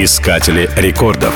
[0.00, 1.34] Искатели рекордов.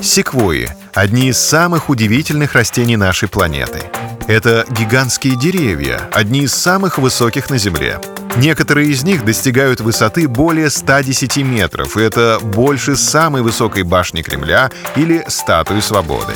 [0.00, 3.82] Секвои– одни из самых удивительных растений нашей планеты.
[4.28, 8.00] Это гигантские деревья, одни из самых высоких на Земле.
[8.36, 14.70] Некоторые из них достигают высоты более 110 метров, и это больше самой высокой башни Кремля
[14.96, 16.32] или статуи свободы.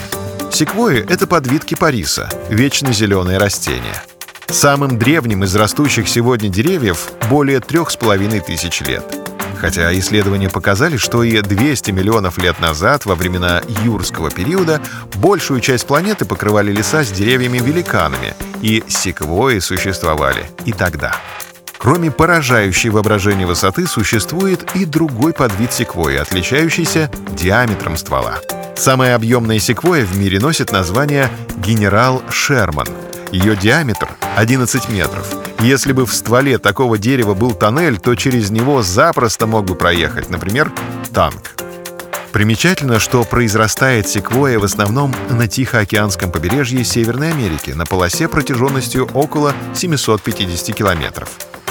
[0.52, 4.02] Секвои— это подвид кипариса, вечно зеленое растение.
[4.48, 9.04] Самым древним из растущих сегодня деревьев более трех с половиной тысяч лет.
[9.60, 14.80] Хотя исследования показали, что и 200 миллионов лет назад, во времена юрского периода,
[15.16, 21.16] большую часть планеты покрывали леса с деревьями-великанами, и секвои существовали и тогда.
[21.76, 28.38] Кроме поражающей воображения высоты, существует и другой подвид секвои, отличающийся диаметром ствола.
[28.76, 32.86] Самая объемная секвоя в мире носит название «Генерал Шерман».
[33.30, 35.39] Ее диаметр— 11 метров.
[35.62, 40.30] Если бы в стволе такого дерева был тоннель, то через него запросто мог бы проехать,
[40.30, 40.72] например,
[41.12, 41.52] танк.
[42.32, 49.52] Примечательно, что произрастает секвоя в основном на Тихоокеанском побережье Северной Америки на полосе протяженностью около
[49.74, 51.28] 750 километров.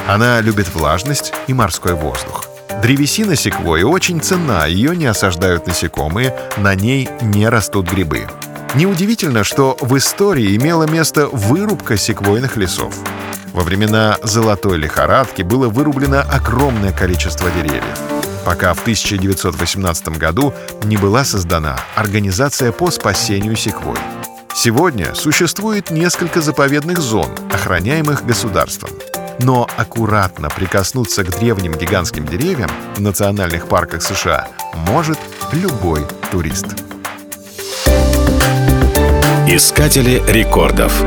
[0.07, 2.45] Она любит влажность и морской воздух.
[2.83, 8.27] Древесина секвои очень ценна, ее не осаждают насекомые, на ней не растут грибы.
[8.75, 12.93] Неудивительно, что в истории имела место вырубка секвойных лесов.
[13.59, 17.99] Во времена золотой лихорадки было вырублено огромное количество деревьев,
[18.45, 20.53] пока в 1918 году
[20.85, 23.97] не была создана Организация по спасению секвой.
[24.55, 28.91] Сегодня существует несколько заповедных зон, охраняемых государством.
[29.39, 34.47] Но аккуратно прикоснуться к древним гигантским деревьям в национальных парках США
[34.87, 35.19] может
[35.51, 36.67] любой турист.
[39.49, 41.03] Искатели рекордов.